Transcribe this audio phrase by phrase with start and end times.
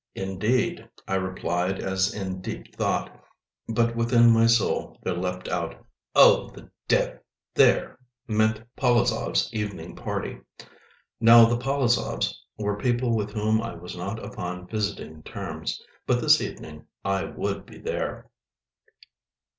[0.15, 3.23] "Indeed," I replied, as in deep thought,
[3.69, 5.75] but within my soul there leapt out:
[6.15, 7.19] "Oh, the Dev——!"
[7.53, 10.39] "There" meant at the Polozovs' evening party.
[11.19, 15.79] Now the Polozovs were people with whom I was not upon visiting terms.
[16.07, 18.31] But this evening I would be there.